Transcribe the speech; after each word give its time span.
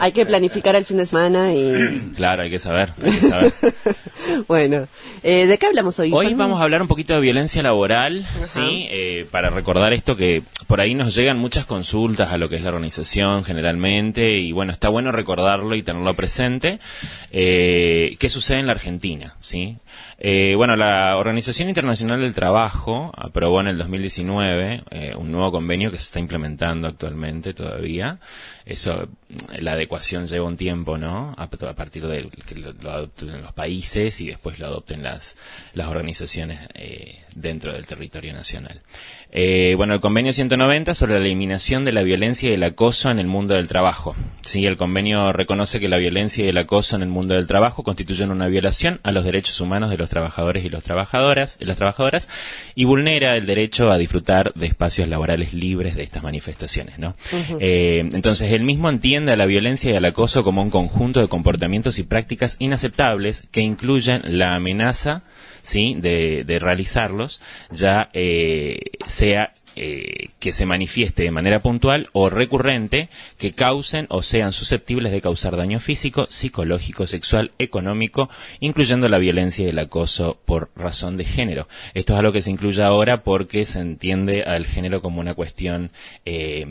hay 0.00 0.12
que 0.12 0.26
planificar 0.26 0.74
el 0.76 0.84
fin 0.84 0.96
de 0.98 1.06
semana 1.06 1.52
y... 1.52 2.12
Claro, 2.16 2.42
hay 2.42 2.50
que 2.50 2.58
saber, 2.58 2.92
hay 3.02 3.12
que 3.12 3.28
saber. 3.28 3.52
bueno, 4.48 4.88
eh, 5.22 5.46
¿de 5.46 5.58
qué 5.58 5.66
hablamos 5.66 5.98
hoy? 5.98 6.10
Hoy 6.12 6.34
vamos 6.34 6.60
a 6.60 6.64
hablar 6.64 6.82
un 6.82 6.88
poquito 6.88 7.14
de 7.14 7.20
violencia 7.20 7.62
laboral, 7.62 8.26
¿sí? 8.42 8.86
Eh, 8.90 9.26
para 9.30 9.50
recordar 9.50 9.92
esto 9.92 10.16
que 10.16 10.42
por 10.66 10.80
ahí 10.80 10.94
nos 10.94 11.14
llegan 11.14 11.38
muchas 11.38 11.66
consultas 11.66 12.32
a 12.32 12.38
lo 12.38 12.48
que 12.48 12.56
es 12.56 12.62
la 12.62 12.70
organización 12.70 13.44
generalmente 13.44 14.38
y 14.38 14.52
bueno, 14.52 14.72
está 14.72 14.88
bueno 14.88 15.12
recordarlo 15.12 15.74
y 15.74 15.82
tenerlo 15.82 16.14
presente. 16.14 16.78
Eh, 17.30 18.16
¿Qué 18.18 18.28
sucede 18.28 18.60
en 18.60 18.66
la 18.66 18.72
Argentina, 18.72 19.36
sí? 19.40 19.78
Eh, 20.20 20.54
bueno, 20.56 20.74
la 20.74 21.16
Organización 21.16 21.68
Internacional 21.68 22.20
del 22.20 22.34
Trabajo 22.34 23.12
aprobó 23.16 23.60
en 23.60 23.68
el 23.68 23.78
2019 23.78 24.82
eh, 24.90 25.14
un 25.16 25.30
nuevo 25.30 25.52
convenio 25.52 25.92
que 25.92 25.98
se 25.98 26.06
está 26.06 26.18
implementando 26.18 26.88
actualmente 26.88 27.54
todavía. 27.54 28.18
Eso, 28.66 29.08
la 29.58 29.72
adecuación 29.72 30.26
lleva 30.26 30.46
un 30.46 30.56
tiempo, 30.56 30.98
¿no? 30.98 31.34
A, 31.38 31.48
partir 31.48 32.06
de 32.06 32.28
que 32.46 32.56
lo, 32.56 32.90
adopten 32.90 33.42
los 33.42 33.52
países 33.52 34.17
y 34.20 34.26
después 34.28 34.58
lo 34.58 34.66
adopten 34.66 35.02
las, 35.02 35.36
las 35.74 35.88
organizaciones 35.88 36.60
eh, 36.74 37.22
dentro 37.34 37.72
del 37.72 37.86
territorio 37.86 38.32
nacional. 38.32 38.82
Eh, 39.30 39.74
bueno, 39.76 39.92
el 39.92 40.00
convenio 40.00 40.32
190 40.32 40.94
sobre 40.94 41.12
la 41.12 41.18
eliminación 41.18 41.84
de 41.84 41.92
la 41.92 42.02
violencia 42.02 42.48
y 42.48 42.54
el 42.54 42.62
acoso 42.62 43.10
en 43.10 43.18
el 43.18 43.26
mundo 43.26 43.54
del 43.54 43.68
trabajo. 43.68 44.16
Sí, 44.40 44.64
el 44.64 44.78
convenio 44.78 45.34
reconoce 45.34 45.80
que 45.80 45.88
la 45.88 45.98
violencia 45.98 46.46
y 46.46 46.48
el 46.48 46.56
acoso 46.56 46.96
en 46.96 47.02
el 47.02 47.10
mundo 47.10 47.34
del 47.34 47.46
trabajo 47.46 47.82
constituyen 47.82 48.30
una 48.30 48.46
violación 48.46 49.00
a 49.02 49.12
los 49.12 49.24
derechos 49.24 49.60
humanos 49.60 49.90
de 49.90 49.98
los 49.98 50.08
trabajadores 50.08 50.64
y 50.64 50.70
las 50.70 50.82
trabajadoras, 50.82 51.58
las 51.60 51.76
trabajadoras 51.76 52.30
y 52.74 52.84
vulnera 52.84 53.36
el 53.36 53.44
derecho 53.44 53.90
a 53.90 53.98
disfrutar 53.98 54.54
de 54.54 54.66
espacios 54.66 55.08
laborales 55.08 55.52
libres 55.52 55.94
de 55.94 56.04
estas 56.04 56.22
manifestaciones, 56.22 56.98
¿no? 56.98 57.14
eh, 57.60 58.08
entonces, 58.12 58.52
él 58.52 58.62
mismo 58.62 58.88
entiende 58.88 59.32
a 59.32 59.36
la 59.36 59.44
violencia 59.44 59.92
y 59.92 59.96
al 59.96 60.04
acoso 60.06 60.42
como 60.42 60.62
un 60.62 60.70
conjunto 60.70 61.20
de 61.20 61.28
comportamientos 61.28 61.98
y 61.98 62.02
prácticas 62.02 62.56
inaceptables 62.60 63.46
que 63.50 63.60
incluyen 63.60 64.22
la 64.24 64.54
amenaza 64.54 65.22
¿sí? 65.62 65.96
de, 65.98 66.44
de 66.44 66.58
realizarlos, 66.58 67.40
ya 67.70 68.10
eh, 68.12 68.78
sea 69.18 69.52
eh, 69.74 70.28
que 70.38 70.52
se 70.52 70.64
manifieste 70.64 71.24
de 71.24 71.32
manera 71.32 71.60
puntual 71.60 72.08
o 72.12 72.30
recurrente 72.30 73.08
que 73.36 73.52
causen 73.52 74.06
o 74.10 74.22
sean 74.22 74.52
susceptibles 74.52 75.10
de 75.10 75.20
causar 75.20 75.56
daño 75.56 75.80
físico, 75.80 76.26
psicológico, 76.30 77.06
sexual, 77.08 77.50
económico, 77.58 78.28
incluyendo 78.60 79.08
la 79.08 79.18
violencia 79.18 79.66
y 79.66 79.70
el 79.70 79.78
acoso 79.80 80.38
por 80.44 80.70
razón 80.76 81.16
de 81.16 81.24
género. 81.24 81.66
Esto 81.94 82.12
es 82.12 82.18
algo 82.20 82.32
que 82.32 82.42
se 82.42 82.52
incluye 82.52 82.82
ahora 82.82 83.24
porque 83.24 83.64
se 83.66 83.80
entiende 83.80 84.44
al 84.44 84.66
género 84.66 85.02
como 85.02 85.20
una 85.20 85.34
cuestión 85.34 85.90
eh, 86.24 86.66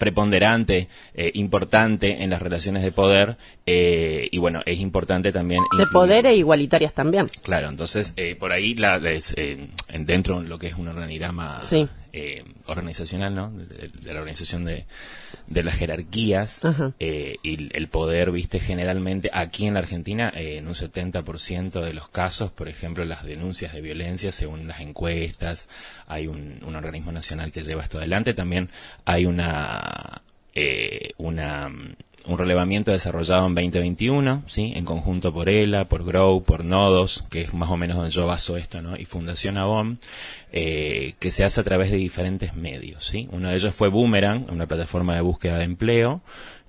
preponderante, 0.00 0.88
eh, 1.14 1.30
importante 1.34 2.24
en 2.24 2.30
las 2.30 2.40
relaciones 2.40 2.82
de 2.82 2.90
poder 2.90 3.36
eh, 3.66 4.28
y 4.32 4.38
bueno, 4.38 4.62
es 4.64 4.78
importante 4.80 5.30
también... 5.30 5.62
De 5.76 5.86
poder 5.86 6.24
e 6.24 6.34
igualitarias 6.34 6.94
también. 6.94 7.26
Claro, 7.42 7.68
entonces 7.68 8.14
eh, 8.16 8.34
por 8.34 8.50
ahí 8.50 8.74
la, 8.74 8.98
dentro 8.98 10.40
de 10.40 10.48
lo 10.48 10.58
que 10.58 10.68
es 10.68 10.74
un 10.74 10.88
organigrama 10.88 11.60
organizacional, 12.66 13.34
¿no? 13.34 13.50
De, 13.50 13.90
la 14.12 14.18
organización 14.18 14.64
de, 14.64 14.86
de 15.46 15.62
las 15.62 15.76
jerarquías 15.76 16.62
y 16.98 17.76
el 17.76 17.88
poder, 17.88 18.30
viste, 18.30 18.60
generalmente 18.60 19.30
aquí 19.32 19.66
en 19.66 19.74
la 19.74 19.80
Argentina, 19.80 20.32
en 20.34 20.66
un 20.66 20.74
70% 20.74 21.80
de 21.80 21.94
los 21.94 22.08
casos, 22.08 22.50
por 22.50 22.68
ejemplo, 22.68 23.04
las 23.04 23.24
denuncias 23.24 23.72
de 23.72 23.80
violencia, 23.80 24.32
según 24.32 24.66
las 24.66 24.80
encuestas, 24.80 25.68
hay 26.06 26.26
un, 26.26 26.60
un 26.64 26.76
organismo 26.76 27.12
nacional 27.12 27.52
que 27.52 27.62
lleva 27.62 27.82
esto 27.82 27.98
adelante, 27.98 28.34
también 28.34 28.70
hay 29.04 29.26
una 29.26 30.22
eh, 30.54 31.12
una, 31.18 31.70
un 32.26 32.38
relevamiento 32.38 32.90
desarrollado 32.90 33.46
en 33.46 33.54
2021, 33.54 34.44
¿sí? 34.46 34.72
en 34.76 34.84
conjunto 34.84 35.32
por 35.32 35.48
ELA, 35.48 35.88
por 35.88 36.04
GROW, 36.04 36.42
por 36.42 36.64
Nodos, 36.64 37.24
que 37.30 37.42
es 37.42 37.54
más 37.54 37.70
o 37.70 37.76
menos 37.76 37.96
donde 37.96 38.10
yo 38.10 38.26
baso 38.26 38.56
esto, 38.56 38.82
¿no? 38.82 38.96
y 38.96 39.04
Fundación 39.04 39.56
Avon, 39.56 39.98
eh, 40.52 41.14
que 41.18 41.30
se 41.30 41.44
hace 41.44 41.60
a 41.60 41.64
través 41.64 41.90
de 41.90 41.96
diferentes 41.96 42.54
medios. 42.54 43.04
¿sí? 43.04 43.28
Uno 43.32 43.48
de 43.48 43.56
ellos 43.56 43.74
fue 43.74 43.88
Boomerang, 43.88 44.46
una 44.50 44.66
plataforma 44.66 45.14
de 45.14 45.22
búsqueda 45.22 45.58
de 45.58 45.64
empleo, 45.64 46.22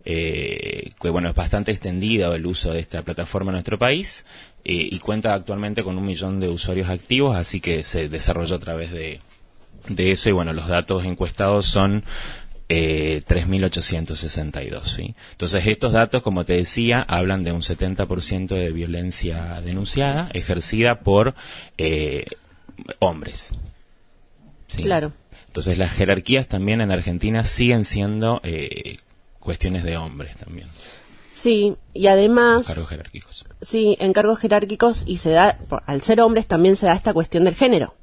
eh, 0.03 0.93
que 0.99 1.09
bueno, 1.09 1.29
es 1.29 1.35
bastante 1.35 1.71
extendido 1.71 2.33
el 2.33 2.45
uso 2.45 2.73
de 2.73 2.79
esta 2.79 3.03
plataforma 3.03 3.51
en 3.51 3.55
nuestro 3.55 3.77
país 3.77 4.25
eh, 4.63 4.73
y 4.73 4.97
cuenta 4.99 5.33
actualmente 5.33 5.83
con 5.83 5.97
un 5.97 6.05
millón 6.05 6.39
de 6.39 6.49
usuarios 6.49 6.89
activos, 6.89 7.35
así 7.35 7.59
que 7.59 7.83
se 7.83 8.09
desarrolló 8.09 8.55
a 8.55 8.59
través 8.59 8.91
de, 8.91 9.19
de 9.89 10.11
eso 10.11 10.29
y 10.29 10.31
bueno, 10.31 10.53
los 10.53 10.67
datos 10.67 11.05
encuestados 11.05 11.67
son 11.67 12.03
eh, 12.73 13.21
3.862. 13.27 14.85
¿sí? 14.85 15.13
Entonces, 15.31 15.67
estos 15.67 15.91
datos, 15.91 16.23
como 16.23 16.45
te 16.45 16.53
decía, 16.53 17.01
hablan 17.01 17.43
de 17.43 17.51
un 17.51 17.61
70% 17.61 18.47
de 18.47 18.71
violencia 18.71 19.59
denunciada 19.61 20.29
ejercida 20.33 21.01
por 21.01 21.35
eh, 21.77 22.25
hombres. 22.99 23.53
¿sí? 24.67 24.83
Claro. 24.83 25.11
Entonces, 25.47 25.77
las 25.77 25.91
jerarquías 25.91 26.47
también 26.47 26.79
en 26.79 26.91
Argentina 26.91 27.45
siguen 27.45 27.83
siendo 27.83 28.39
eh, 28.43 28.95
cuestiones 29.41 29.83
de 29.83 29.97
hombres 29.97 30.37
también. 30.37 30.69
Sí, 31.33 31.75
y 31.93 32.07
además... 32.07 32.67
Cargos 32.67 32.87
jerárquicos. 32.87 33.45
Sí, 33.61 33.97
en 33.99 34.13
cargos 34.13 34.39
jerárquicos 34.39 35.03
y 35.05 35.17
se 35.17 35.31
da, 35.31 35.59
al 35.85 36.01
ser 36.03 36.21
hombres 36.21 36.47
también 36.47 36.77
se 36.77 36.85
da 36.85 36.93
esta 36.93 37.13
cuestión 37.13 37.43
del 37.43 37.55
género. 37.55 37.95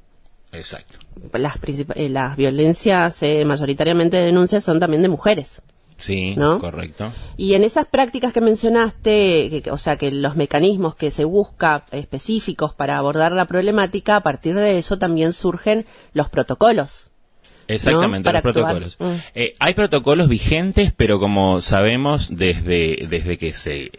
Exacto. 0.51 0.97
Las, 1.33 1.57
eh, 1.95 2.09
las 2.09 2.35
violencias 2.35 3.21
eh, 3.23 3.45
mayoritariamente 3.45 4.17
denuncias 4.17 4.63
son 4.63 4.79
también 4.79 5.01
de 5.01 5.09
mujeres. 5.09 5.61
Sí, 5.97 6.31
¿no? 6.35 6.59
correcto. 6.59 7.11
Y 7.35 7.55
en 7.55 7.63
esas 7.65 7.85
prácticas 7.85 8.31
que 8.31 8.39
mencionaste, 8.39 9.63
o 9.69 9.77
sea, 9.77 9.97
que 9.97 10.11
los 10.11 10.37
mecanismos 10.37 10.95
que 10.95 11.11
se 11.11 11.25
busca 11.25 11.83
específicos 11.91 12.73
para 12.73 12.97
abordar 12.97 13.33
la 13.33 13.45
problemática, 13.45 14.15
a 14.15 14.21
partir 14.21 14.55
de 14.55 14.77
eso 14.77 14.97
también 14.97 15.33
surgen 15.33 15.85
los 16.13 16.29
protocolos. 16.29 17.11
Exactamente, 17.67 18.31
los 18.31 18.41
protocolos. 18.41 18.97
Mm. 18.99 19.11
Eh, 19.35 19.53
hay 19.59 19.73
protocolos 19.73 20.29
vigentes, 20.29 20.93
pero 20.95 21.19
como 21.19 21.61
sabemos, 21.61 22.29
desde, 22.33 23.05
desde 23.07 23.37
que 23.37 23.53
se 23.53 23.91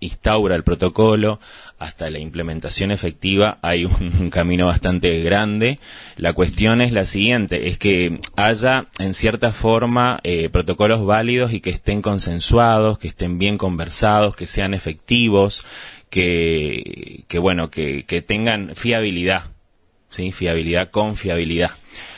instaura 0.00 0.56
el 0.56 0.64
protocolo 0.64 1.40
hasta 1.78 2.10
la 2.10 2.18
implementación 2.18 2.90
efectiva 2.90 3.58
hay 3.62 3.84
un, 4.20 4.30
camino 4.30 4.66
bastante 4.66 5.20
grande. 5.20 5.78
La 6.16 6.32
cuestión 6.32 6.80
es 6.80 6.92
la 6.92 7.04
siguiente, 7.04 7.68
es 7.68 7.78
que 7.78 8.20
haya 8.36 8.86
en 8.98 9.14
cierta 9.14 9.52
forma 9.52 10.18
eh, 10.22 10.48
protocolos 10.48 11.04
válidos 11.04 11.52
y 11.52 11.60
que 11.60 11.70
estén 11.70 12.02
consensuados, 12.02 12.98
que 12.98 13.08
estén 13.08 13.38
bien 13.38 13.58
conversados, 13.58 14.36
que 14.36 14.46
sean 14.46 14.74
efectivos, 14.74 15.66
que, 16.10 17.24
que 17.28 17.38
bueno, 17.38 17.70
que, 17.70 18.04
tengan 18.26 18.74
fiabilidad, 18.74 19.50
¿sí? 20.10 20.32
Fiabilidad, 20.32 20.90
confiabilidad 20.90 21.70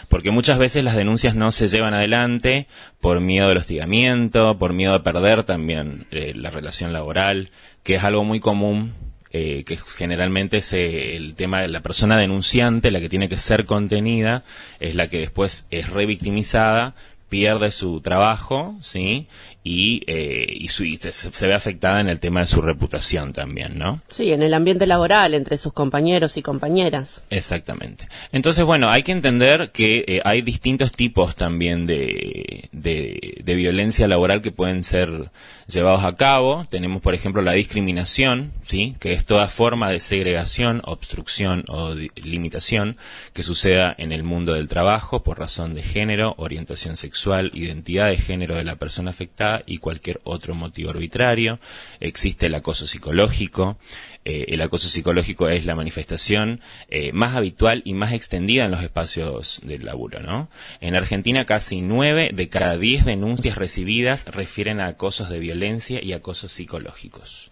porque 0.08 0.30
muchas 0.30 0.58
veces 0.58 0.82
las 0.84 0.96
denuncias 0.96 1.34
no 1.34 1.52
se 1.52 1.68
llevan 1.68 1.94
adelante 1.94 2.66
por 3.00 3.20
miedo 3.20 3.48
al 3.48 3.56
hostigamiento, 3.56 4.58
por 4.58 4.72
miedo 4.72 4.94
a 4.94 5.02
perder 5.02 5.44
también 5.44 6.06
eh, 6.10 6.32
la 6.34 6.50
relación 6.50 6.92
laboral, 6.92 7.50
que 7.82 7.96
es 7.96 8.04
algo 8.04 8.24
muy 8.24 8.40
común 8.40 8.94
eh, 9.30 9.64
que 9.64 9.76
generalmente 9.76 10.56
es 10.56 10.72
el 10.72 11.34
tema 11.34 11.60
de 11.60 11.68
la 11.68 11.80
persona 11.80 12.16
denunciante, 12.16 12.90
la 12.90 12.98
que 13.00 13.10
tiene 13.10 13.28
que 13.28 13.36
ser 13.36 13.66
contenida, 13.66 14.42
es 14.80 14.94
la 14.94 15.08
que 15.08 15.18
después 15.18 15.66
es 15.70 15.90
revictimizada, 15.90 16.94
pierde 17.28 17.70
su 17.70 18.00
trabajo, 18.00 18.76
¿sí? 18.80 19.28
Y, 19.70 20.02
eh, 20.06 20.46
y, 20.48 20.68
su, 20.68 20.84
se, 21.10 21.46
ve 21.46 21.52
afectada 21.52 22.00
en 22.00 22.08
el 22.08 22.20
tema 22.20 22.40
de 22.40 22.46
su 22.46 22.62
reputación 22.62 23.34
también, 23.34 23.76
¿no? 23.76 24.00
Sí, 24.08 24.32
en 24.32 24.42
el 24.42 24.54
ambiente 24.54 24.86
laboral, 24.86 25.34
entre 25.34 25.58
sus 25.58 25.74
compañeros 25.74 26.38
y 26.38 26.42
compañeras. 26.42 27.22
Exactamente. 27.28 28.08
Entonces, 28.32 28.64
bueno, 28.64 28.88
hay 28.88 29.02
que 29.02 29.12
entender 29.12 29.70
que 29.70 30.04
eh, 30.08 30.22
hay 30.24 30.40
distintos 30.40 30.92
tipos 30.92 31.36
también 31.36 31.86
de, 31.86 32.70
de, 32.72 33.42
de, 33.44 33.54
violencia 33.56 34.08
laboral 34.08 34.40
que 34.40 34.52
pueden 34.52 34.84
ser 34.84 35.30
llevados 35.66 36.04
a 36.04 36.16
cabo. 36.16 36.64
Tenemos, 36.70 37.02
por 37.02 37.12
ejemplo, 37.12 37.42
la 37.42 37.52
discriminación, 37.52 38.52
¿sí? 38.62 38.96
Que 39.00 39.12
es 39.12 39.26
toda 39.26 39.48
forma 39.48 39.90
de 39.90 40.00
segregación, 40.00 40.80
obstrucción 40.86 41.64
o 41.68 41.94
limitación 41.94 42.96
que 43.34 43.42
suceda 43.42 43.94
en 43.98 44.12
el 44.12 44.22
mundo 44.22 44.54
del 44.54 44.66
trabajo 44.66 45.22
por 45.22 45.38
razón 45.38 45.74
de 45.74 45.82
género, 45.82 46.34
orientación 46.38 46.96
sexual, 46.96 47.50
identidad 47.52 48.08
de 48.08 48.16
género 48.16 48.54
de 48.54 48.64
la 48.64 48.76
persona 48.76 49.10
afectada 49.10 49.57
y 49.66 49.78
cualquier 49.78 50.20
otro 50.24 50.54
motivo 50.54 50.90
arbitrario. 50.90 51.58
Existe 52.00 52.46
el 52.46 52.54
acoso 52.54 52.86
psicológico. 52.86 53.78
Eh, 54.24 54.46
el 54.48 54.60
acoso 54.60 54.88
psicológico 54.88 55.48
es 55.48 55.64
la 55.64 55.74
manifestación 55.74 56.60
eh, 56.88 57.12
más 57.12 57.34
habitual 57.36 57.82
y 57.84 57.94
más 57.94 58.12
extendida 58.12 58.64
en 58.64 58.70
los 58.70 58.82
espacios 58.82 59.62
del 59.64 59.84
laburo, 59.84 60.20
¿no? 60.20 60.50
En 60.80 60.96
Argentina 60.96 61.44
casi 61.46 61.80
nueve 61.80 62.30
de 62.34 62.48
cada 62.48 62.76
diez 62.76 63.04
denuncias 63.04 63.56
recibidas 63.56 64.26
refieren 64.26 64.80
a 64.80 64.86
acosos 64.86 65.30
de 65.30 65.38
violencia 65.38 66.00
y 66.02 66.12
acosos 66.12 66.52
psicológicos. 66.52 67.50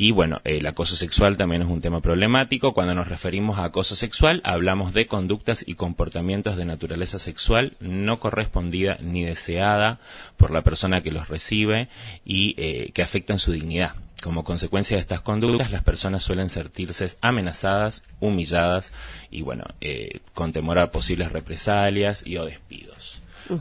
Y 0.00 0.12
bueno, 0.12 0.40
el 0.44 0.64
acoso 0.64 0.94
sexual 0.94 1.36
también 1.36 1.62
es 1.62 1.68
un 1.68 1.80
tema 1.80 2.00
problemático. 2.00 2.72
Cuando 2.72 2.94
nos 2.94 3.08
referimos 3.08 3.58
a 3.58 3.64
acoso 3.64 3.96
sexual, 3.96 4.40
hablamos 4.44 4.92
de 4.92 5.08
conductas 5.08 5.64
y 5.66 5.74
comportamientos 5.74 6.54
de 6.54 6.66
naturaleza 6.66 7.18
sexual 7.18 7.72
no 7.80 8.20
correspondida 8.20 8.96
ni 9.02 9.24
deseada 9.24 9.98
por 10.36 10.52
la 10.52 10.62
persona 10.62 11.02
que 11.02 11.10
los 11.10 11.26
recibe 11.26 11.88
y 12.24 12.54
eh, 12.58 12.92
que 12.94 13.02
afectan 13.02 13.40
su 13.40 13.50
dignidad. 13.50 13.96
Como 14.22 14.44
consecuencia 14.44 14.96
de 14.96 15.00
estas 15.00 15.20
conductas, 15.20 15.72
las 15.72 15.82
personas 15.82 16.22
suelen 16.22 16.48
sentirse 16.48 17.08
amenazadas, 17.20 18.04
humilladas 18.20 18.92
y, 19.32 19.42
bueno, 19.42 19.64
eh, 19.80 20.20
con 20.32 20.52
temor 20.52 20.78
a 20.78 20.92
posibles 20.92 21.32
represalias 21.32 22.24
y 22.24 22.36
o 22.36 22.46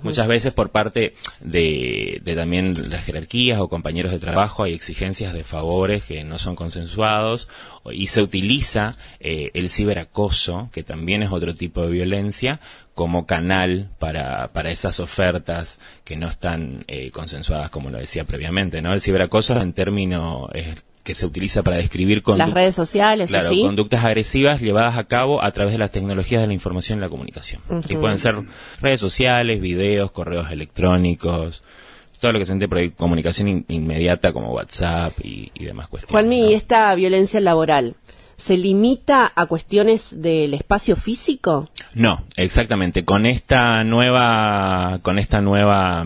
Muchas 0.03 0.27
veces 0.27 0.53
por 0.53 0.69
parte 0.69 1.13
de, 1.39 2.21
también 2.35 2.89
las 2.89 3.05
jerarquías 3.05 3.59
o 3.59 3.69
compañeros 3.69 4.11
de 4.11 4.19
trabajo 4.19 4.63
hay 4.63 4.73
exigencias 4.73 5.33
de 5.33 5.43
favores 5.43 6.03
que 6.03 6.23
no 6.23 6.37
son 6.37 6.55
consensuados 6.55 7.47
y 7.91 8.07
se 8.07 8.21
utiliza 8.21 8.95
eh, 9.19 9.51
el 9.53 9.69
ciberacoso, 9.69 10.69
que 10.71 10.83
también 10.83 11.23
es 11.23 11.31
otro 11.31 11.53
tipo 11.53 11.81
de 11.81 11.89
violencia, 11.89 12.59
como 12.97 13.27
canal 13.27 13.91
para, 13.99 14.47
para 14.53 14.71
esas 14.71 14.99
ofertas 14.99 15.79
que 16.03 16.15
no 16.15 16.27
están 16.27 16.83
eh, 16.87 17.11
consensuadas, 17.11 17.69
como 17.69 17.91
lo 17.91 17.99
decía 17.99 18.23
previamente. 18.23 18.81
¿no? 18.81 18.91
El 18.91 19.01
ciberacoso 19.01 19.59
en 19.61 19.73
término 19.73 20.49
que 21.07 21.15
se 21.15 21.25
utiliza 21.25 21.63
para 21.63 21.77
describir 21.77 22.21
las 22.35 22.51
redes 22.51 22.75
sociales, 22.75 23.29
claro, 23.29 23.49
conductas 23.61 24.03
agresivas 24.03 24.59
llevadas 24.59 24.97
a 24.97 25.05
cabo 25.05 25.41
a 25.41 25.49
través 25.51 25.71
de 25.71 25.77
las 25.79 25.89
tecnologías 25.89 26.41
de 26.41 26.47
la 26.47 26.53
información 26.53 26.99
y 26.99 27.01
la 27.01 27.07
comunicación. 27.07 27.61
Y 27.87 27.95
pueden 27.95 28.19
ser 28.19 28.35
redes 28.81 28.99
sociales, 28.99 29.61
videos, 29.61 30.11
correos 30.11 30.51
electrónicos, 30.51 31.63
todo 32.19 32.33
lo 32.33 32.39
que 32.39 32.45
se 32.45 32.51
entiende 32.51 32.67
por 32.67 32.79
ahí, 32.79 32.89
comunicación 32.89 33.63
inmediata 33.69 34.33
como 34.33 34.51
WhatsApp 34.51 35.13
y, 35.23 35.49
demás 35.63 35.87
cuestiones. 35.87 36.11
Juanmi, 36.11 36.53
esta 36.53 36.93
violencia 36.95 37.39
laboral, 37.39 37.95
se 38.35 38.57
limita 38.57 39.31
a 39.33 39.45
cuestiones 39.45 40.21
del 40.21 40.55
espacio 40.55 40.97
físico? 40.97 41.69
No, 41.95 42.21
exactamente. 42.35 43.05
Con 43.05 43.25
esta 43.25 43.85
nueva, 43.85 44.99
con 45.03 45.19
esta 45.19 45.39
nueva, 45.39 46.05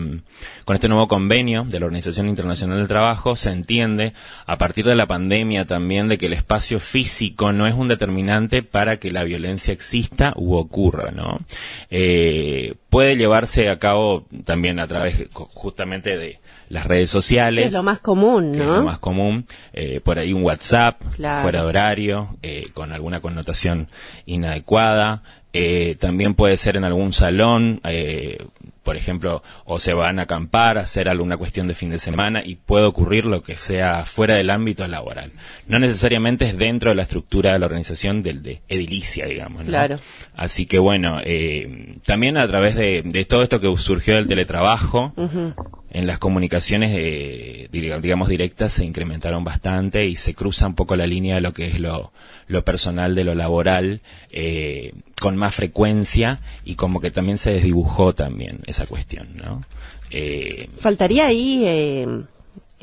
con 0.64 0.74
este 0.74 0.88
nuevo 0.88 1.08
convenio 1.08 1.64
de 1.64 1.80
la 1.80 1.86
Organización 1.86 2.28
Internacional 2.28 2.78
del 2.78 2.88
Trabajo 2.88 3.36
se 3.36 3.50
entiende 3.50 4.12
a 4.46 4.58
partir 4.58 4.84
de 4.84 4.94
la 4.94 5.06
pandemia 5.06 5.66
también 5.66 6.08
de 6.08 6.18
que 6.18 6.26
el 6.26 6.32
espacio 6.32 6.80
físico 6.80 7.52
no 7.52 7.66
es 7.66 7.74
un 7.74 7.88
determinante 7.88 8.62
para 8.62 8.98
que 8.98 9.10
la 9.10 9.24
violencia 9.24 9.72
exista 9.72 10.32
u 10.36 10.54
ocurra, 10.54 11.10
¿no? 11.10 11.40
Eh, 11.90 12.74
puede 12.90 13.16
llevarse 13.16 13.68
a 13.70 13.78
cabo 13.78 14.26
también 14.44 14.78
a 14.78 14.86
través 14.86 15.24
justamente 15.32 16.16
de 16.16 16.40
las 16.68 16.86
redes 16.86 17.10
sociales. 17.10 17.66
es 17.66 17.72
lo 17.72 17.82
más 17.82 17.98
común, 17.98 18.52
¿no? 18.52 18.62
es 18.62 18.68
lo 18.68 18.82
más 18.82 18.98
común. 18.98 19.46
Eh, 19.72 20.00
por 20.02 20.18
ahí 20.18 20.32
un 20.32 20.42
WhatsApp 20.42 21.02
fuera 21.02 21.60
de 21.62 21.66
horario, 21.66 22.36
eh, 22.42 22.68
con 22.72 22.92
alguna 22.92 23.20
connotación 23.20 23.88
inadecuada. 24.26 25.22
Eh, 25.52 25.96
también 26.00 26.34
puede 26.34 26.56
ser 26.56 26.76
en 26.76 26.84
algún 26.84 27.12
salón, 27.12 27.80
eh, 27.84 28.38
por 28.82 28.96
ejemplo, 28.96 29.42
o 29.64 29.80
se 29.80 29.94
van 29.94 30.18
a 30.18 30.22
acampar, 30.22 30.78
hacer 30.78 31.08
alguna 31.08 31.36
cuestión 31.36 31.68
de 31.68 31.74
fin 31.74 31.90
de 31.90 31.98
semana 31.98 32.42
y 32.44 32.56
puede 32.56 32.84
ocurrir 32.84 33.24
lo 33.24 33.42
que 33.42 33.56
sea 33.56 34.04
fuera 34.04 34.34
del 34.34 34.50
ámbito 34.50 34.86
laboral. 34.88 35.32
No 35.68 35.78
necesariamente 35.78 36.46
es 36.46 36.58
dentro 36.58 36.90
de 36.90 36.96
la 36.96 37.02
estructura 37.02 37.52
de 37.52 37.58
la 37.58 37.66
organización 37.66 38.22
del 38.22 38.42
de 38.42 38.60
edilicia, 38.68 39.26
digamos. 39.26 39.62
Claro. 39.62 39.98
Así 40.34 40.66
que 40.66 40.78
bueno, 40.78 41.20
también 42.04 42.36
a 42.36 42.48
través 42.48 42.74
de, 42.74 43.26
todo 43.28 43.42
esto 43.42 43.60
que 43.60 43.74
surgió 43.76 44.16
del 44.16 44.26
teletrabajo, 44.26 45.12
en 45.92 46.06
las 46.06 46.18
comunicaciones, 46.18 46.92
eh, 46.96 47.68
digamos, 47.70 48.28
directas 48.28 48.72
se 48.72 48.84
incrementaron 48.84 49.44
bastante 49.44 50.06
y 50.06 50.16
se 50.16 50.34
cruza 50.34 50.66
un 50.66 50.74
poco 50.74 50.96
la 50.96 51.06
línea 51.06 51.34
de 51.36 51.42
lo 51.42 51.52
que 51.52 51.66
es 51.66 51.78
lo, 51.78 52.12
lo 52.46 52.64
personal 52.64 53.14
de 53.14 53.24
lo 53.24 53.34
laboral 53.34 54.00
eh, 54.32 54.92
con 55.22 55.36
más 55.36 55.54
frecuencia 55.54 56.40
y 56.64 56.74
como 56.74 57.00
que 57.00 57.12
también 57.12 57.38
se 57.38 57.52
desdibujó 57.52 58.12
también 58.12 58.58
esa 58.66 58.86
cuestión, 58.86 59.28
¿no? 59.36 59.62
Eh, 60.10 60.68
Faltaría 60.76 61.26
ahí 61.26 61.64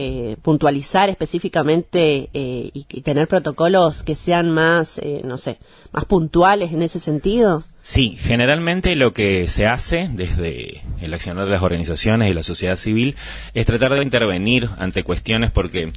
eh, 0.01 0.37
puntualizar 0.41 1.09
específicamente 1.09 2.29
eh, 2.33 2.71
y, 2.73 3.01
tener 3.01 3.27
protocolos 3.27 4.01
que 4.01 4.15
sean 4.15 4.49
más, 4.49 4.97
eh, 4.99 5.19
no 5.25 5.37
sé, 5.37 5.57
más 5.91 6.05
puntuales 6.05 6.71
en 6.71 6.81
ese 6.81 7.01
sentido? 7.01 7.65
Sí, 7.81 8.15
generalmente 8.17 8.95
lo 8.95 9.11
que 9.11 9.49
se 9.49 9.67
hace 9.67 10.09
desde 10.13 10.83
el 11.01 11.13
accionar 11.13 11.43
de 11.43 11.51
las 11.51 11.61
organizaciones 11.61 12.31
y 12.31 12.33
la 12.33 12.43
sociedad 12.43 12.77
civil 12.77 13.17
es 13.53 13.65
tratar 13.65 13.93
de 13.93 14.01
intervenir 14.01 14.69
ante 14.77 15.03
cuestiones 15.03 15.51
porque 15.51 15.91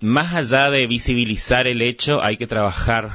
más 0.00 0.32
allá 0.32 0.70
de 0.70 0.86
visibilizar 0.86 1.66
el 1.66 1.82
hecho 1.82 2.22
hay 2.22 2.36
que 2.36 2.46
trabajar 2.46 3.10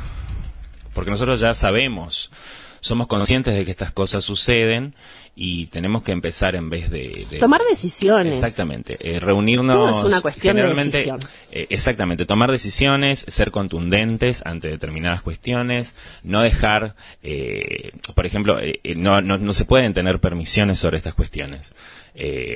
porque 0.98 1.12
nosotros 1.12 1.40
ya 1.40 1.54
sabemos 1.54 2.32
somos 2.80 3.06
conscientes 3.06 3.54
de 3.54 3.66
que 3.66 3.70
estas 3.70 3.92
cosas 3.92 4.26
suceden 4.26 4.96
y 5.36 5.68
tenemos 5.68 6.02
que 6.02 6.12
empezar 6.12 6.56
en 6.56 6.72
vez 6.72 6.90
de, 6.90 7.38
tomar 7.40 7.62
decisiones. 7.70 8.34
Exactamente 8.34 8.98
eh, 9.00 9.20
reunirnos 9.20 9.76
Todo 9.76 10.00
es 10.00 10.06
una 10.06 10.22
cuestión 10.22 10.56
de 10.56 10.74
decisión. 10.74 11.20
Eh, 11.52 11.68
exactamente 11.70 12.26
tomar 12.26 12.50
decisiones 12.50 13.26
ser 13.28 13.52
contundentes 13.52 14.44
ante 14.44 14.70
determinadas 14.70 15.22
cuestiones 15.22 15.94
no 16.24 16.42
dejar 16.42 16.96
eh, 17.22 17.92
por 18.16 18.26
ejemplo 18.26 18.58
no, 18.96 19.22
no, 19.22 19.38
no, 19.38 19.54
se 19.54 19.66
pueden 19.66 19.94
tener 19.94 20.20
permisiones 20.20 20.80
sobre 20.80 20.98
estas 20.98 21.14
cuestiones. 21.14 21.76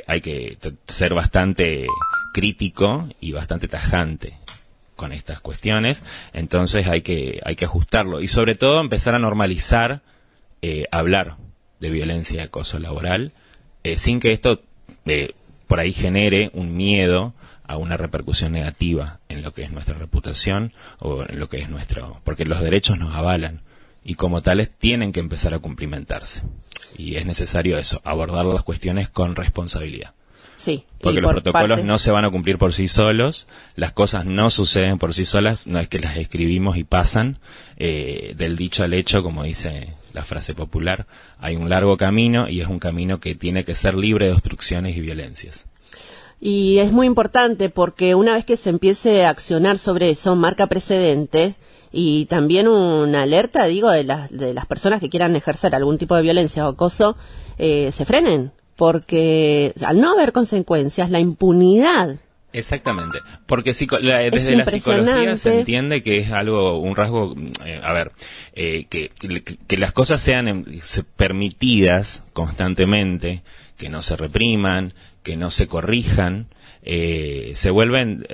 Hay 0.08 0.22
que 0.22 0.58
ser 0.88 1.14
bastante 1.14 1.86
crítico 2.34 3.08
y 3.20 3.34
bastante 3.34 3.68
tajante 3.68 4.40
con 5.02 5.12
estas 5.12 5.42
cuestiones 5.42 6.06
entonces 6.32 6.88
hay 6.88 7.02
que 7.02 7.42
hay 7.44 7.56
que 7.56 7.66
ajustarlo 7.66 8.22
y 8.22 8.28
sobre 8.28 8.56
todo 8.56 8.80
empezar 8.80 9.16
a 9.16 9.20
normalizar 9.20 10.02
hablar 10.92 11.38
de 11.82 11.90
violencia 11.90 12.38
y 12.38 12.40
acoso 12.40 12.80
laboral, 12.80 13.34
eh, 13.84 13.98
sin 13.98 14.22
que 14.22 14.32
esto 14.32 14.62
eh, 15.06 15.34
por 15.68 15.80
ahí 15.80 15.92
genere 15.92 16.52
un 16.54 16.78
miedo 16.78 17.34
a 17.64 17.76
una 17.76 17.98
repercusión 17.98 18.54
negativa 18.54 19.20
en 19.28 19.42
lo 19.42 19.54
que 19.54 19.64
es 19.64 19.72
nuestra 19.72 19.98
reputación 19.98 20.72
o 21.00 21.24
en 21.28 21.40
lo 21.40 21.50
que 21.50 21.58
es 21.58 21.70
nuestro, 21.70 22.22
porque 22.24 22.46
los 22.46 22.62
derechos 22.62 22.98
nos 22.98 23.16
avalan 23.16 23.62
y 24.04 24.16
como 24.16 24.42
tales 24.42 24.70
tienen 24.70 25.12
que 25.12 25.20
empezar 25.20 25.54
a 25.54 25.60
cumplimentarse. 25.60 26.44
Y 26.98 27.16
es 27.16 27.26
necesario 27.26 27.78
eso, 27.78 28.02
abordar 28.04 28.46
las 28.46 28.64
cuestiones 28.64 29.10
con 29.10 29.36
responsabilidad. 29.36 30.14
Sí. 30.62 30.86
Porque 31.02 31.22
los 31.22 31.32
protocolos 31.32 31.84
no 31.84 31.98
se 31.98 32.12
van 32.12 32.24
a 32.24 32.30
cumplir 32.30 32.60
por 32.60 32.72
sí 32.72 32.88
solos, 32.88 33.48
las 33.76 33.94
cosas 33.94 34.26
no 34.28 34.52
suceden 34.52 35.00
por 35.00 35.16
sí 35.16 35.26
solas, 35.26 35.66
no 35.66 35.80
es 35.80 35.90
que 35.90 35.98
las 35.98 36.18
escribimos 36.18 36.78
y 36.78 36.84
pasan, 36.84 37.40
eh, 37.78 38.34
del 38.38 38.56
dicho 38.56 38.84
al 38.84 38.94
hecho, 38.94 39.24
como 39.24 39.44
dice 39.44 39.96
la 40.14 40.24
frase 40.24 40.54
popular, 40.54 41.08
hay 41.40 41.56
un 41.56 41.68
largo 41.68 41.98
camino 41.98 42.48
y 42.48 42.62
es 42.62 42.68
un 42.68 42.78
camino 42.78 43.20
que 43.20 43.34
tiene 43.34 43.66
que 43.66 43.74
ser 43.74 43.96
libre 43.96 44.28
de 44.28 44.34
obstrucciones 44.34 44.96
y 44.96 45.02
violencias. 45.02 45.66
Y 46.40 46.78
es 46.78 46.92
muy 46.92 47.08
importante 47.08 47.70
porque 47.72 48.14
una 48.14 48.36
vez 48.36 48.46
que 48.46 48.56
se 48.56 48.70
empiece 48.70 49.26
a 49.26 49.32
accionar 49.32 49.80
sobre 49.80 50.12
eso, 50.12 50.36
marca 50.36 50.68
precedentes 50.68 51.56
y 51.92 52.26
también 52.26 52.68
una 52.68 53.24
alerta, 53.24 53.66
digo, 53.66 53.90
de, 53.90 54.04
de 54.30 54.54
las 54.54 54.68
personas 54.68 55.00
que 55.00 55.10
quieran 55.10 55.36
ejercer 55.36 55.74
algún 55.74 55.98
tipo 55.98 56.16
de 56.16 56.22
violencia 56.22 56.68
o 56.68 56.72
acoso, 56.74 57.18
eh, 57.58 57.92
se 57.92 58.06
frenen 58.06 58.52
porque 58.82 59.76
al 59.86 60.02
no 60.02 60.14
haber 60.14 60.32
consecuencias, 60.32 61.12
la 61.12 61.20
impunidad 61.20 62.18
Exactamente, 62.52 63.20
porque 63.46 63.74
desde 63.74 64.56
la 64.56 64.66
psicología 64.66 65.38
se 65.38 65.60
entiende 65.60 66.02
que 66.02 66.18
es 66.18 66.32
algo, 66.32 66.80
un 66.80 66.96
rasgo, 66.96 67.36
eh, 67.64 67.80
a 67.84 67.94
ver, 67.94 68.12
eh, 68.54 68.88
que, 68.90 69.12
que, 69.68 69.78
las 69.78 69.92
cosas 69.92 70.20
sean 70.20 70.66
permitidas 71.16 72.24
constantemente, 72.34 73.44
que 73.78 73.90
no 73.90 74.02
se 74.02 74.18
repriman, 74.18 74.96
que 75.22 75.38
no 75.38 75.52
se 75.52 75.68
corrijan, 75.68 76.48
eh, 76.82 77.52
se 77.54 77.70
vuelven 77.70 78.26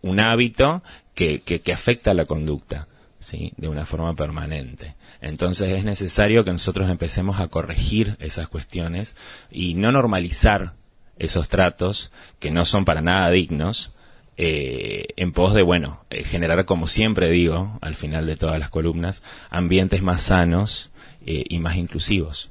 un 0.00 0.20
hábito 0.20 0.82
que, 1.14 1.42
que, 1.42 1.60
que 1.60 1.72
afecta 1.74 2.12
a 2.12 2.14
la 2.14 2.24
conducta. 2.24 2.88
¿Sí? 3.22 3.52
de 3.56 3.68
una 3.68 3.86
forma 3.86 4.14
permanente. 4.14 4.94
Entonces 5.20 5.70
es 5.70 5.84
necesario 5.84 6.44
que 6.44 6.52
nosotros 6.52 6.90
empecemos 6.90 7.40
a 7.40 7.48
corregir 7.48 8.16
esas 8.20 8.48
cuestiones 8.48 9.16
y 9.50 9.74
no 9.74 9.92
normalizar 9.92 10.74
esos 11.18 11.48
tratos 11.48 12.12
que 12.38 12.50
no 12.50 12.64
son 12.64 12.84
para 12.84 13.00
nada 13.00 13.30
dignos 13.30 13.92
eh, 14.36 15.08
en 15.16 15.32
pos 15.32 15.54
de, 15.54 15.62
bueno, 15.62 16.04
eh, 16.10 16.24
generar, 16.24 16.64
como 16.64 16.88
siempre 16.88 17.30
digo, 17.30 17.78
al 17.80 17.94
final 17.94 18.26
de 18.26 18.36
todas 18.36 18.58
las 18.58 18.70
columnas, 18.70 19.22
ambientes 19.50 20.02
más 20.02 20.22
sanos 20.22 20.90
eh, 21.26 21.44
y 21.48 21.58
más 21.58 21.76
inclusivos. 21.76 22.50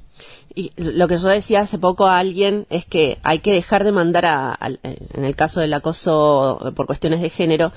Y 0.54 0.72
lo 0.76 1.08
que 1.08 1.18
yo 1.18 1.28
decía 1.28 1.62
hace 1.62 1.78
poco 1.78 2.06
a 2.06 2.18
alguien 2.18 2.66
es 2.70 2.84
que 2.84 3.18
hay 3.22 3.40
que 3.40 3.52
dejar 3.52 3.84
de 3.84 3.92
mandar, 3.92 4.26
a, 4.26 4.58
en 4.82 5.24
el 5.24 5.34
caso 5.34 5.60
del 5.60 5.72
acoso 5.74 6.72
por 6.76 6.86
cuestiones 6.86 7.20
de 7.22 7.30
género, 7.30 7.72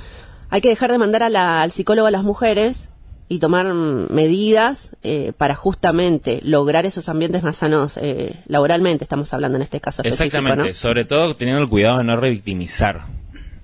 hay 0.49 0.61
que 0.61 0.69
dejar 0.69 0.91
de 0.91 0.97
mandar 0.97 1.23
al 1.23 1.71
psicólogo 1.71 2.07
a 2.07 2.11
las 2.11 2.23
mujeres 2.23 2.89
y 3.27 3.39
tomar 3.39 3.73
medidas 3.73 4.95
eh, 5.03 5.33
para 5.35 5.55
justamente 5.55 6.41
lograr 6.43 6.85
esos 6.85 7.09
ambientes 7.09 7.41
más 7.41 7.57
sanos 7.57 7.97
eh, 7.97 8.43
laboralmente, 8.47 9.03
estamos 9.03 9.33
hablando 9.33 9.55
en 9.55 9.63
este 9.63 9.81
caso 9.81 10.03
específico, 10.03 10.37
Exactamente, 10.37 10.73
sobre 10.73 11.05
todo 11.05 11.35
teniendo 11.35 11.63
el 11.63 11.69
cuidado 11.69 11.97
de 11.97 12.03
no 12.03 12.17
revictimizar 12.17 13.05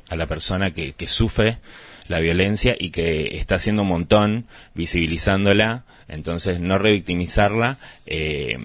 a 0.10 0.16
la 0.16 0.26
persona 0.26 0.72
que, 0.72 0.94
que 0.94 1.08
sufre 1.08 1.60
la 2.08 2.20
violencia 2.20 2.76
y 2.78 2.90
que 2.90 3.38
está 3.38 3.56
haciendo 3.56 3.84
un 3.84 3.90
montón 3.90 4.46
visibilizándola, 4.74 5.86
entonces 6.12 6.60
no 6.60 6.78
revictimizarla 6.78 7.78
eh, 8.06 8.58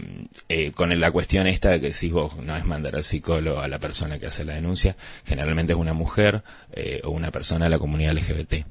eh, 0.49 0.73
con 0.73 0.99
la 0.99 1.11
cuestión 1.11 1.47
esta 1.47 1.71
de 1.71 1.81
que 1.81 1.93
si 1.93 2.11
vos 2.11 2.37
no 2.37 2.57
es 2.57 2.65
mandar 2.65 2.97
al 2.97 3.05
psicólogo 3.05 3.61
a 3.61 3.69
la 3.69 3.79
persona 3.79 4.19
que 4.19 4.26
hace 4.26 4.45
la 4.45 4.55
denuncia, 4.55 4.97
generalmente 5.25 5.73
es 5.73 5.79
una 5.79 5.93
mujer 5.93 6.43
eh, 6.73 7.00
o 7.05 7.11
una 7.11 7.31
persona 7.31 7.67
de 7.67 7.71
la 7.71 7.79
comunidad 7.79 8.15
LGBT. 8.15 8.67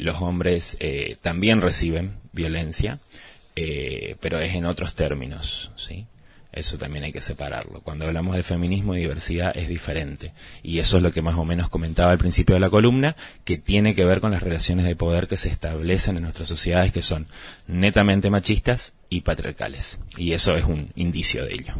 los 0.00 0.16
hombres 0.22 0.78
también 1.22 1.60
reciben 1.60 2.16
violencia, 2.32 2.98
pero 3.54 4.40
es 4.40 4.54
en 4.54 4.64
otros 4.64 4.94
términos, 4.94 5.70
¿sí? 5.76 6.06
Eso 6.56 6.78
también 6.78 7.04
hay 7.04 7.12
que 7.12 7.20
separarlo. 7.20 7.82
Cuando 7.82 8.06
hablamos 8.06 8.34
de 8.34 8.42
feminismo 8.42 8.94
y 8.94 9.00
diversidad 9.00 9.52
es 9.54 9.68
diferente. 9.68 10.32
Y 10.62 10.78
eso 10.78 10.96
es 10.96 11.02
lo 11.02 11.12
que 11.12 11.20
más 11.20 11.36
o 11.36 11.44
menos 11.44 11.68
comentaba 11.68 12.12
al 12.12 12.18
principio 12.18 12.54
de 12.54 12.60
la 12.60 12.70
columna, 12.70 13.14
que 13.44 13.58
tiene 13.58 13.94
que 13.94 14.06
ver 14.06 14.22
con 14.22 14.30
las 14.30 14.42
relaciones 14.42 14.86
de 14.86 14.96
poder 14.96 15.28
que 15.28 15.36
se 15.36 15.50
establecen 15.50 16.16
en 16.16 16.22
nuestras 16.22 16.48
sociedades 16.48 16.92
que 16.92 17.02
son 17.02 17.26
netamente 17.66 18.30
machistas 18.30 18.94
y 19.10 19.20
patriarcales. 19.20 20.00
Y 20.16 20.32
eso 20.32 20.56
es 20.56 20.64
un 20.64 20.88
indicio 20.96 21.44
de 21.44 21.52
ello. 21.52 21.74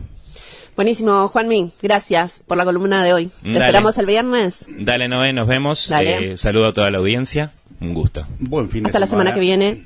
Buenísimo, 0.77 1.27
Juanmi, 1.29 1.73
gracias 1.81 2.43
por 2.47 2.59
la 2.59 2.67
columna 2.67 3.03
de 3.03 3.15
hoy. 3.15 3.31
Te 3.43 3.53
esperamos 3.53 3.97
el 3.97 4.05
viernes. 4.05 4.67
Dale, 4.69 5.09
Noé, 5.09 5.33
nos 5.33 5.49
vemos. 5.49 5.91
Eh, 5.91 6.37
saludo 6.37 6.67
a 6.67 6.75
toda 6.75 6.91
la 6.91 6.99
audiencia. 6.99 7.53
Un 7.81 7.95
gusto. 7.95 8.27
Hasta 8.85 8.99
la 8.99 9.07
semana 9.07 9.33
que 9.33 9.41
viene. 9.41 9.85